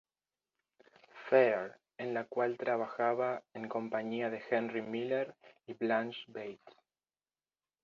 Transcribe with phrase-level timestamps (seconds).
[1.29, 5.35] Fair", en la cual trabajaba en compañía de Henry Miller
[5.67, 6.75] y Blanche Bates.